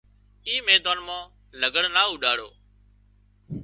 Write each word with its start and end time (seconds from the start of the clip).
اي 0.47 0.53
ميدان 0.67 0.97
مان 1.07 1.23
لگھڙ 1.61 1.83
نا 1.95 2.01
اوڏاڙو 2.09 2.49